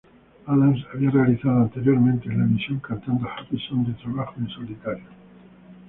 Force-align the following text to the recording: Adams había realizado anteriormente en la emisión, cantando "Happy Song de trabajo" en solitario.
Adams 0.47 0.83
había 0.91 1.11
realizado 1.11 1.57
anteriormente 1.59 2.27
en 2.27 2.39
la 2.39 2.45
emisión, 2.45 2.79
cantando 2.79 3.29
"Happy 3.29 3.55
Song 3.69 3.85
de 3.85 3.93
trabajo" 4.01 4.33
en 4.39 4.47
solitario. 4.49 5.05